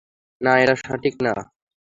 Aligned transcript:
না, 0.41 0.51
এটা 0.63 0.75
সঠিক 0.81 1.15
না। 1.25 1.33